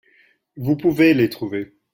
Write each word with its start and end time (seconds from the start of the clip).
Vous 0.57 0.75
pouvez 0.77 1.13
les 1.13 1.29
trouver. 1.29 1.75